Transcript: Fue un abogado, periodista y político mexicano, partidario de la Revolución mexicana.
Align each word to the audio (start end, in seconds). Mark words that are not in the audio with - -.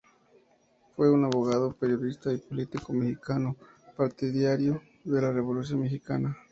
Fue 0.95 1.11
un 1.11 1.25
abogado, 1.25 1.73
periodista 1.73 2.33
y 2.33 2.39
político 2.39 2.91
mexicano, 2.91 3.55
partidario 3.95 4.81
de 5.03 5.21
la 5.21 5.31
Revolución 5.31 5.81
mexicana. 5.81 6.35